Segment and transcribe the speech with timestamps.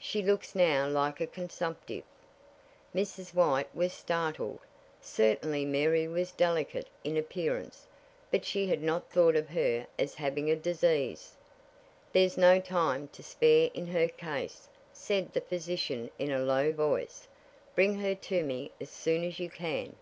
[0.00, 2.02] She looks now like a consumptive."
[2.92, 3.32] Mrs.
[3.34, 4.58] White was startled.
[5.00, 7.86] Certainly Mary was delicate in appearance,
[8.32, 11.36] but she had not thought of her as having a disease.
[12.12, 17.28] "There's no time to spare in her case," said the physician in a low voice.
[17.76, 19.94] "Bring her to me as soon as you can."